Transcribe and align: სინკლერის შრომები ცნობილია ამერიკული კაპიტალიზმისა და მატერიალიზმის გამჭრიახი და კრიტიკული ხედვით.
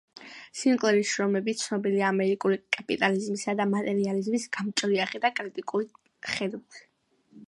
სინკლერის 0.59 1.09
შრომები 1.15 1.53
ცნობილია 1.63 2.07
ამერიკული 2.13 2.57
კაპიტალიზმისა 2.77 3.55
და 3.61 3.67
მატერიალიზმის 3.75 4.47
გამჭრიახი 4.57 5.21
და 5.27 5.31
კრიტიკული 5.41 5.89
ხედვით. 6.37 6.81